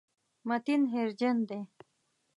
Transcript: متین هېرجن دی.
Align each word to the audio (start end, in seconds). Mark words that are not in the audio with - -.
متین 0.47 0.81
هېرجن 0.93 1.37
دی. 1.49 1.61